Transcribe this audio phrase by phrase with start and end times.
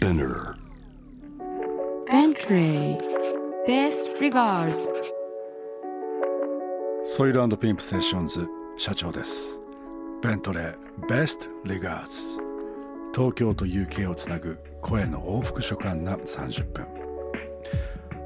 [0.00, 0.54] Spinner.
[2.10, 2.96] Bentley
[3.68, 4.88] Best regards.
[7.04, 8.48] Soil Pimp Sessions
[8.78, 9.60] 社長です。
[10.22, 10.76] ベントレー
[11.06, 12.40] Best Regards.
[13.14, 16.86] 東京と UK をつなぐ声の往復書簡な30分。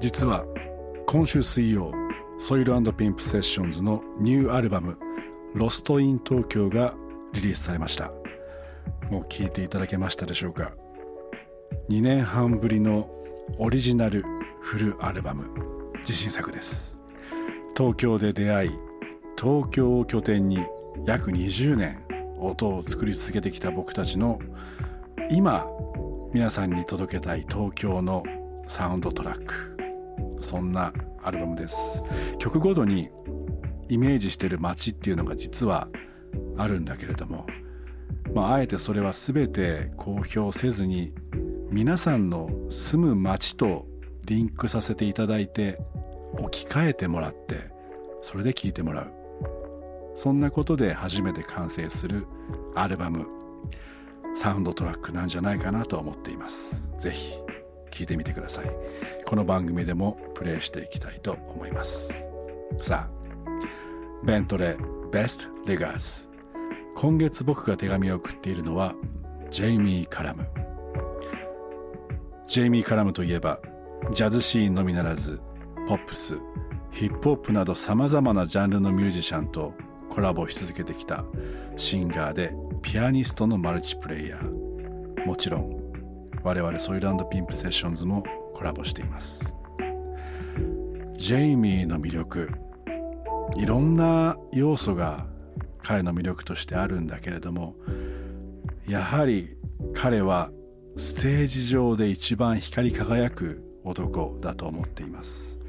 [0.00, 0.46] 実は
[1.06, 1.92] 今週水曜
[2.38, 4.96] Soil Pimp Sessions のニューアルバム「
[5.28, 6.94] Lost in Tokyo」が
[7.34, 8.10] リリースされました。
[9.10, 10.72] もう聞いていただけましたでしょうか？
[11.88, 13.08] 2年半ぶりの
[13.56, 14.22] オリジナル
[14.60, 15.48] フルアルバム
[16.00, 17.00] 自信作です。
[17.74, 18.70] 東京で出会い
[19.40, 20.58] 東京を拠点に
[21.06, 22.04] 約20年
[22.38, 24.38] 音を作り続けてきた僕たちの
[25.30, 25.66] 今
[26.34, 28.22] 皆さんに届けたい東京の
[28.66, 29.78] サウンドトラック。
[30.42, 30.92] そんな
[31.22, 32.02] アルバムです。
[32.38, 33.08] 曲ごとに
[33.88, 35.88] イメージしてる街っていうのが実は
[36.58, 37.46] あるんだけれども
[38.34, 41.14] まあ、あえてそれは全て公表せずに
[41.70, 43.86] 皆さんの住む街と
[44.24, 45.78] リンクさせていただいて
[46.32, 47.56] 置き換えてもらって
[48.22, 49.12] それで聴いてもらう。
[50.14, 52.26] そんなことで初めて完成する
[52.74, 53.26] アルバム。
[54.34, 56.88] サウンドトラックなんじゃないかなと思っています。
[56.98, 57.34] 是非
[57.90, 58.70] 聴いてみてください。
[59.26, 62.30] この番組でもプレイしていきたいと思います。
[62.80, 64.76] さあベントレ
[65.12, 66.28] ベストレガーズ
[66.96, 68.94] 今月僕が手紙を送っているのは
[69.50, 70.48] ジェイミー・カラム
[72.48, 73.60] ジェイミー・カラムといえば
[74.10, 75.38] ジャズシーンのみならず
[75.86, 76.38] ポップス
[76.90, 79.74] ヒップホップなどさまざまなジャンルのミュージシャンと
[80.08, 81.26] コラボし続けてきた
[81.76, 85.26] シンガーでピアニストのマルチプレイヤー。
[85.26, 85.92] もちろん
[86.42, 89.54] 我々ソイルピンプセッションズもコラボしています。
[91.16, 92.50] ジェイミーの魅力
[93.58, 95.26] いろんな要素が
[95.82, 97.76] 彼の魅力としてあるんだけれども
[98.88, 99.56] やはり
[99.92, 100.50] 彼は
[100.98, 105.60] ステージ上で一番光り輝く男だと思っています。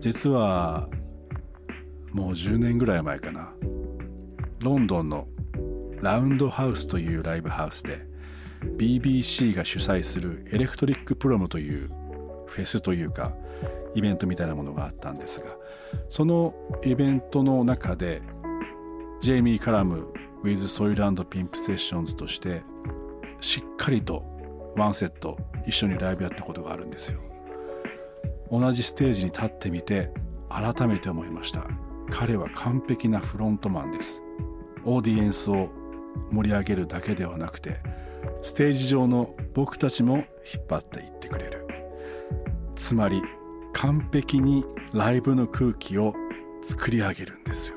[0.00, 0.88] 実は
[2.10, 3.54] もう10年ぐらい前かな。
[4.58, 5.28] ロンドンの
[6.00, 8.04] ラウンドハウスというライブハウスで
[8.76, 11.88] BBC が主催する Electric Prom という
[12.46, 13.36] フェスというか
[13.94, 15.56] イベントみたいなものがあったんですが
[16.08, 16.52] その
[16.84, 18.22] イベントの中で
[19.20, 22.62] ジェイミー・カラム with Soil Pimp Sessions として
[23.38, 24.31] しっかりと
[24.76, 27.20] ワンセット一緒にライブやったことがあるんですよ。
[28.50, 30.10] 同じステージに立ってみて
[30.48, 31.64] 改めて思いました。
[32.10, 34.22] 彼は完璧なフロントマンです。
[34.84, 35.70] オーディエンスを
[36.30, 37.80] 盛り上げるだけではなくて
[38.42, 41.66] ステージ上の僕たちも引っ張っていってくれる。
[42.76, 43.22] つまり
[43.72, 46.14] 完璧にライブの空気を
[46.62, 47.76] 作り上げるんですよ。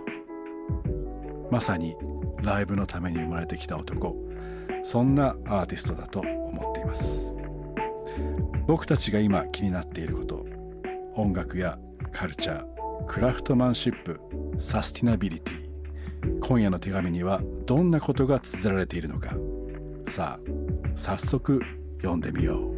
[1.51, 1.95] まさに
[2.41, 4.24] ライブのために生まれてきた男。
[4.85, 7.35] そんなアーティストだと思っています。
[8.67, 10.45] 僕たちが今気になっていること
[11.15, 11.77] 音楽や
[12.11, 12.65] カルチャー
[13.05, 14.19] クラフトマンシップ
[14.57, 19.35] サスティナビリティ今夜の手紙にはどんなことが綴られているのか
[20.07, 20.51] さあ
[20.95, 21.61] 早速
[21.97, 22.75] 読んでみよう。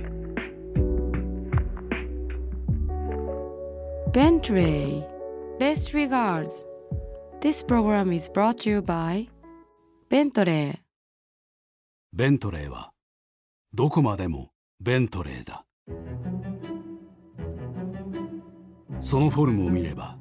[4.12, 5.06] Bentley
[5.60, 6.66] Best regards.
[7.42, 9.30] This program is brought to you by
[10.10, 10.87] ベントレー
[12.18, 12.94] ベントレーは
[13.76, 15.66] どこまでもベントレーだ。
[19.00, 20.18] そのフォルムを見れば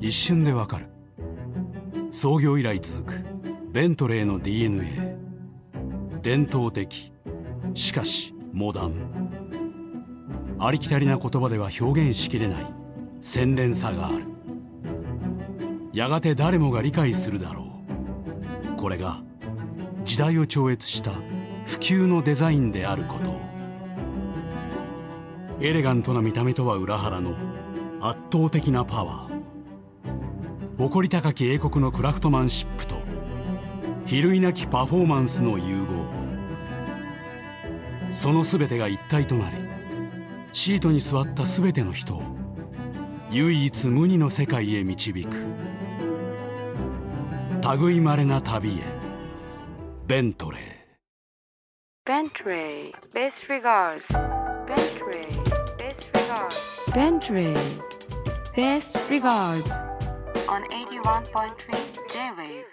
[0.00, 0.90] 一瞬でわかる。
[2.10, 3.24] 創業以来続く
[3.72, 5.16] ベントレーの DNA
[6.20, 7.10] 伝統的
[7.72, 8.92] しかしモダン。
[10.58, 12.66] ありきたりな言葉では表現しきれない
[13.22, 14.26] 洗練さがある。
[15.94, 17.80] やがて誰もが理解するだろ
[18.74, 18.76] う。
[18.76, 19.22] これが
[20.04, 21.12] 時代を超越した
[21.70, 23.40] 普及のデザインであること
[25.60, 27.36] エレガントな見た目とは裏腹の
[28.00, 29.40] 圧倒的なパワー。
[30.78, 32.96] 誇り高き英国のクラフトマンシップと
[34.04, 35.86] 比類なきパフォーマンスの融合。
[38.10, 39.56] その全てが一体となり
[40.52, 42.22] シートに座った全ての人を
[43.30, 45.28] 唯一無二の世界へ導く。
[47.78, 48.82] 類まれな旅へ
[50.08, 50.79] ベントレー。
[52.10, 55.22] Bentley Best regards Bentley
[55.78, 57.54] Best regards Bentley
[58.56, 59.76] Best regards
[60.48, 61.54] on 81.3
[62.10, 62.64] J-Wave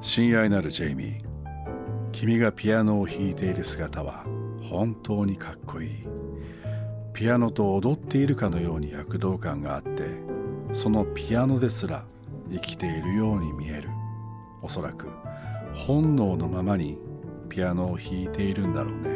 [0.00, 4.24] 親愛なるジェイミー君がピアノを弾いている姿は
[4.62, 6.08] 本当にかっこいい
[7.18, 10.04] ピアノと踊っているかのように躍動感があって
[10.72, 12.04] そのピアノですら
[12.48, 13.88] 生きているように見える。
[14.62, 15.08] おそらく
[15.74, 16.96] 本能のままに
[17.48, 19.08] ピアノを弾いているんだろうね。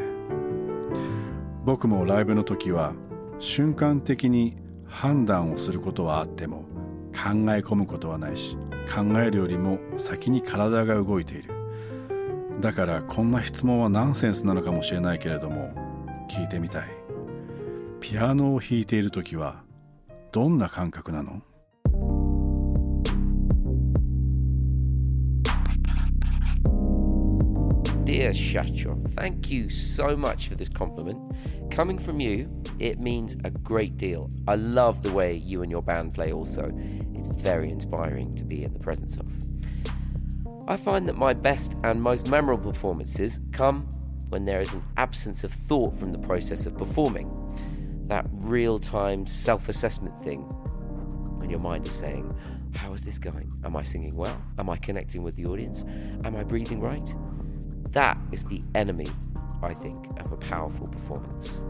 [1.64, 2.94] 僕もライブの時は
[3.38, 6.64] 瞬間的に判断をすることはあっても
[7.12, 8.56] 考え込むことはないし
[8.92, 11.54] 考えるよりも先に体が動いている。
[12.60, 15.72] だからこんな質問はナンセンスなのかもしれないけれども
[16.28, 17.01] 聞いてみたい。
[18.01, 19.63] ピアノを弾いている時は
[20.31, 21.41] どんな感覚なの
[28.07, 31.19] Dear Shacho, thank you so much for this compliment.
[31.69, 32.47] Coming from you,
[32.79, 34.29] it means a great deal.
[34.47, 36.71] I love the way you and your band play, also.
[37.13, 39.27] It's very inspiring to be in the presence of.
[40.69, 43.81] I find that my best and most memorable performances come
[44.29, 47.29] when there is an absence of thought from the process of performing.
[48.06, 50.40] That real time self assessment thing
[51.38, 52.34] when your mind is saying,
[52.74, 53.52] How is this going?
[53.64, 54.36] Am I singing well?
[54.58, 55.84] Am I connecting with the audience?
[56.24, 57.14] Am I breathing right?
[57.90, 59.06] That is the enemy,
[59.62, 61.60] I think, of a powerful performance.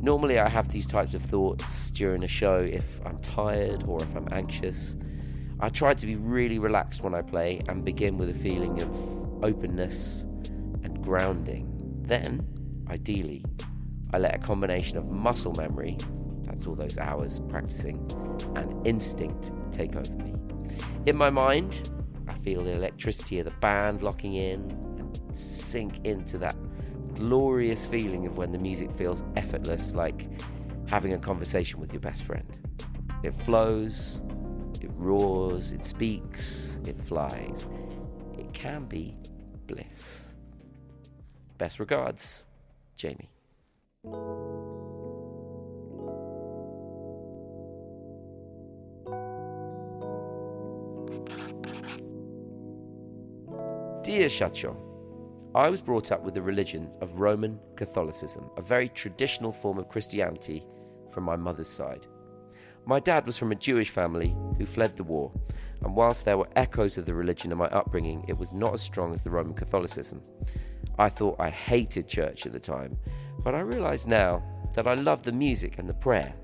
[0.00, 4.14] Normally, I have these types of thoughts during a show if I'm tired or if
[4.14, 4.96] I'm anxious.
[5.58, 9.44] I try to be really relaxed when I play and begin with a feeling of
[9.44, 10.22] openness
[10.82, 11.72] and grounding.
[12.04, 12.46] Then,
[12.88, 13.42] ideally,
[14.12, 15.98] I let a combination of muscle memory,
[16.44, 17.96] that's all those hours practicing,
[18.54, 20.34] and instinct take over me.
[21.06, 21.90] In my mind,
[22.28, 26.56] I feel the electricity of the band locking in, and sink into that
[27.14, 30.28] glorious feeling of when the music feels effortless, like
[30.86, 32.58] having a conversation with your best friend.
[33.22, 34.22] It flows,
[34.80, 37.66] it roars, it speaks, it flies.
[38.38, 39.16] It can be
[39.66, 40.34] bliss.
[41.58, 42.44] Best regards,
[42.96, 43.30] Jamie.
[54.04, 54.76] Dear Shacho,
[55.56, 59.88] I was brought up with the religion of Roman Catholicism, a very traditional form of
[59.88, 60.62] Christianity
[61.12, 62.06] from my mother's side.
[62.84, 65.32] My dad was from a Jewish family who fled the war,
[65.82, 68.82] and whilst there were echoes of the religion in my upbringing, it was not as
[68.82, 70.22] strong as the Roman Catholicism.
[70.96, 72.96] I thought I hated church at the time,
[73.46, 74.42] but I realise now
[74.74, 76.34] that I love the music and the prayer.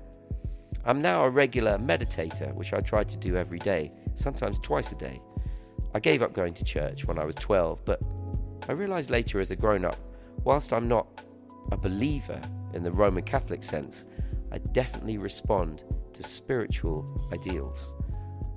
[0.85, 4.95] I'm now a regular meditator, which I try to do every day, sometimes twice a
[4.95, 5.21] day.
[5.93, 7.99] I gave up going to church when I was 12, but
[8.69, 9.97] I realised later as a grown up,
[10.45, 11.05] whilst I'm not
[11.73, 12.41] a believer
[12.73, 14.05] in the Roman Catholic sense,
[14.53, 15.83] I definitely respond
[16.13, 17.93] to spiritual ideals.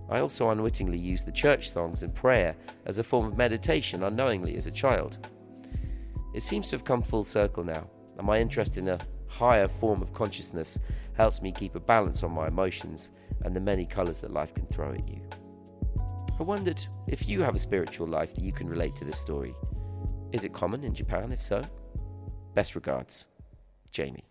[0.09, 2.55] I also unwittingly use the church songs and prayer
[2.85, 5.27] as a form of meditation unknowingly as a child.
[6.33, 10.02] It seems to have come full circle now, and my interest in a higher form
[10.02, 10.78] of consciousness
[11.14, 13.12] helps me keep a balance on my emotions
[13.44, 15.22] and the many colours that life can throw at you.
[16.40, 19.56] I wondered if you have a spiritual life that you can relate to this story.
[20.32, 21.32] Is it common in Japan?
[21.32, 21.64] If so,
[22.56, 23.28] best regards,
[23.92, 24.26] Jamie.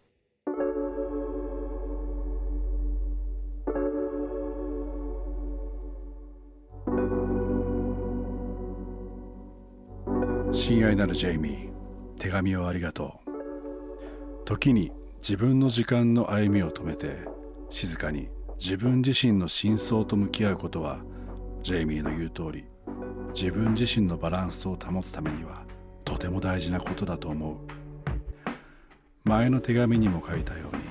[10.53, 13.24] 親愛なるジェイミー手紙をありがとう
[14.46, 17.18] 時に自分の時間の歩みを止めて
[17.72, 18.30] 静かに
[18.60, 21.00] 自分自身の真相と向き合うことは
[21.64, 22.68] ジェイミーの言う通り
[23.34, 25.64] 自分自身のバランスを保つためには
[26.04, 27.58] とても大事なことだと思う。
[29.24, 30.84] 前の手紙にも書いたように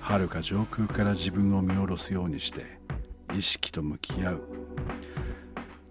[0.00, 2.80] はるか上空から自分を見下ろすようにして
[3.36, 4.42] 意識と向き合う。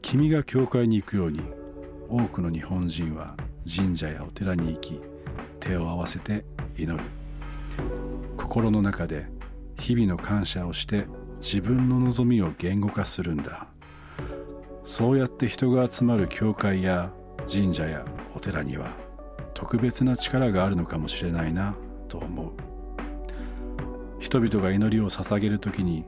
[0.01, 1.41] 君が教会に行くように
[2.09, 3.37] 多くの日本人は
[3.71, 4.99] 神社やお寺に行き
[5.59, 6.43] 手を合わせて
[6.77, 7.03] 祈る。
[8.35, 9.27] 心の中で
[9.77, 11.07] 日々の感謝をして
[11.39, 13.67] 自分の望みを言語化するんだ。
[14.83, 17.11] そうやって人が集まる教会や
[17.51, 18.05] 神社や
[18.35, 18.95] お寺には
[19.53, 21.75] 特別な力があるのかもしれないな
[22.07, 22.51] と思う。
[24.19, 26.05] 人々が祈りを捧げる時に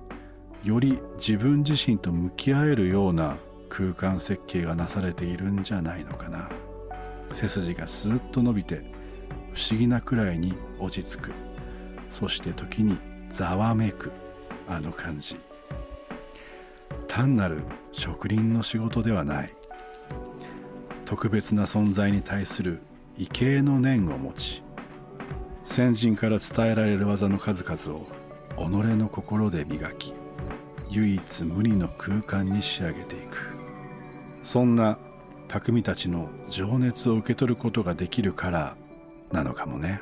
[0.63, 3.37] より自分自身と向き合えるような
[3.69, 6.49] 空間設計がなされているんじゃないのかな。
[7.31, 8.91] 背筋がスーッと伸びて
[9.53, 11.31] 不思議なくらいに落ち着く。
[12.09, 12.97] そして時に
[13.29, 14.11] ざわめく。
[14.67, 15.35] あの感じ。
[17.07, 19.49] 単なる職人の仕事ではない。
[21.09, 22.81] 特別な存在に対する
[23.15, 24.61] 畏敬の念を持ち
[25.63, 28.05] 先人から伝えられる技の数々を
[28.55, 30.13] 己の心で磨き
[30.91, 33.55] 唯一無二の空間に仕上げていく。
[34.43, 34.99] そんな
[35.47, 38.77] 匠たちの情熱を受け取ることができるから
[39.31, 40.01] なのかもね。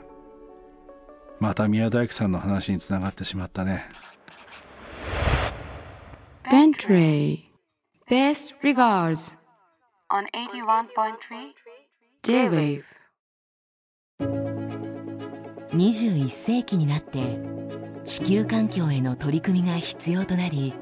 [1.39, 3.85] また宮大工さんの話につながってしまったね。
[6.49, 7.45] Bentley.
[8.09, 9.35] Best regards.
[10.09, 11.53] On 81.3
[12.23, 12.83] J-Wave.
[15.73, 17.39] 21世紀になって
[18.05, 20.73] 地球環境への取り組みが必要となり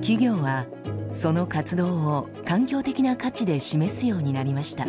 [0.00, 0.66] 企業は
[1.10, 4.86] その活動を環境的な価値で示すようになりました。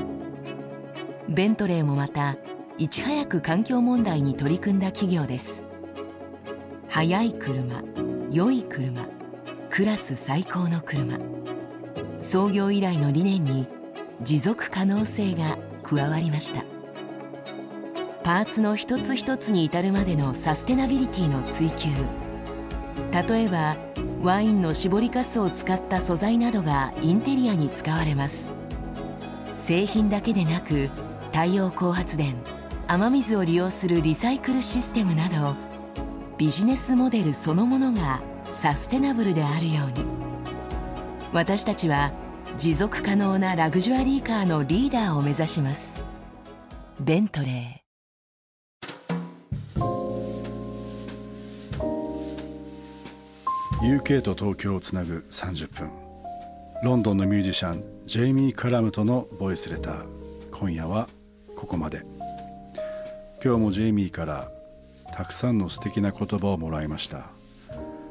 [1.28, 2.38] ベントレーもまた
[2.80, 5.62] いち早く環境問題に取り組んだ企業です。
[6.89, 7.84] 速い車
[8.32, 9.08] 良い車
[9.70, 11.20] クラス最高の車。
[12.20, 13.68] 創業以来の理念に
[14.24, 16.63] 持続可能性が加わりました。
[18.24, 21.89] パーツの一つ一つに至るまでのサステナビリティの追求。
[23.30, 23.77] 例えば
[24.24, 28.48] ワインの搾りかすを使った素材などがインテリアに使われます。
[29.65, 30.89] 製品だけでなく
[31.32, 32.36] 太陽光発電
[32.88, 35.56] 雨水を利用するリサイクルシステムなど
[36.38, 38.22] ビジネスモデルそのものが
[38.52, 40.06] サステナブルであるように。
[41.32, 42.12] 私たちは
[42.58, 46.02] 持続可能なラグジュアリーカーのリーダーを目指します。
[47.00, 47.84] ベントレー。
[53.84, 55.92] UK と東京をつなぐ30分
[56.84, 60.06] ロンドンのミュージシャンジェイミー・カラムとのボイスレター。
[60.52, 61.08] 今夜は
[61.56, 62.12] ここまで。
[63.44, 64.50] 今日もジェイミーから
[65.12, 67.26] たくさんの素敵な言葉をもらいました。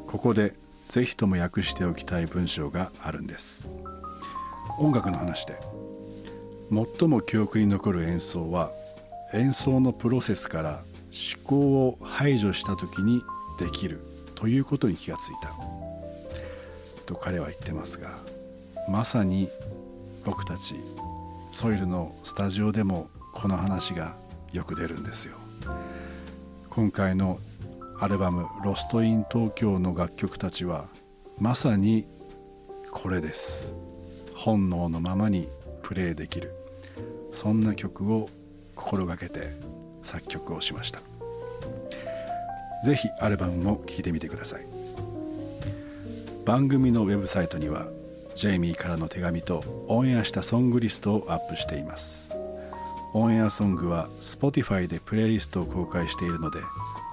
[0.07, 0.53] ここで
[0.91, 3.71] ぜひとも訳しておきたい文章があるんです。
[4.79, 5.59] 音楽の話で。
[6.99, 8.73] 最も記憶に残る演奏は
[9.33, 13.23] 演奏のプロセスから思考を排除した時に
[13.59, 14.01] できる
[14.35, 15.55] ということに気がついた。
[17.07, 18.19] と彼は言ってますが
[18.87, 19.49] まさに
[20.27, 20.75] 僕たち
[21.53, 24.15] ソイルのスタジオでもこの話が
[24.53, 25.37] よく出るんですよ。
[26.69, 27.39] 今回の
[27.99, 30.87] アルバム「ロスト・イン・東京」の楽曲たちは
[31.39, 32.07] まさに
[32.91, 33.75] これです。
[34.35, 35.49] 本能のままに
[35.83, 36.55] プレイできる。
[37.33, 38.29] そんな曲を
[38.75, 39.55] 心がけて
[40.03, 41.01] 作曲をしました。
[42.85, 44.67] ぜひアルバムも聴いてみてください。
[46.45, 47.87] 番組のウェブサイトには
[48.35, 52.32] ジェイミーからの手紙とオンエアしたソングリストをアップしています。
[53.15, 56.61] オンエアソングは Spotify でプレイリストを公開しているので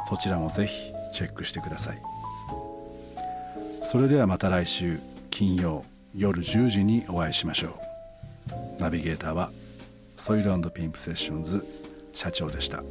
[0.08, 2.02] そちらもぜひチェックしてください。
[3.82, 5.84] それではまた来週金曜
[6.16, 7.80] 夜10時にお会いしましょ
[8.78, 8.82] う。
[8.82, 9.52] ナビゲーターは
[10.18, 11.66] ソイルピンプセッションズ
[12.14, 12.84] 社長でした。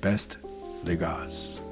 [0.00, 0.38] Best
[0.84, 1.62] regards.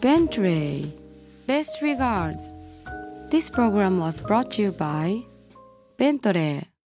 [0.00, 0.92] Bentley
[1.46, 2.54] Best regards.
[3.30, 5.24] This program was brought to you by
[5.98, 6.77] ベントレー。